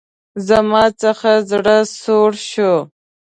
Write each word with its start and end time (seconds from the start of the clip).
زما 0.47 0.83
څخه 1.01 1.31
زړه 1.49 1.77
سوړ 2.01 2.31
شو. 2.49 2.73